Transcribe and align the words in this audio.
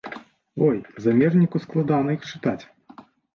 Ой, 0.67 0.77
замежніку 1.07 1.61
складана 1.67 2.17
іх 2.17 2.21
чытаць! 2.31 2.59